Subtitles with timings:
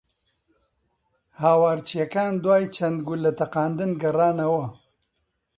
[1.41, 4.65] هاوارچییەکان دوای چەند گوللە تەقاندن گەڕانەوە